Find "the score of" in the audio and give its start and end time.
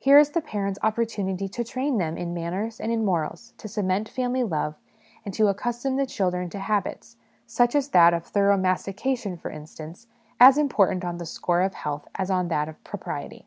11.18-11.74